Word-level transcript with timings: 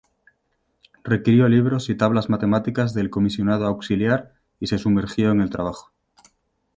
Requirió 1.03 1.47
libros 1.47 1.91
y 1.91 1.95
tablas 1.95 2.27
matemáticas 2.27 2.95
del 2.95 3.11
Comisionado 3.11 3.67
Auxiliar 3.67 4.33
y 4.59 4.65
se 4.65 4.79
sumergió 4.79 5.29
en 5.29 5.41
el 5.41 5.51
trabajo. 5.51 5.91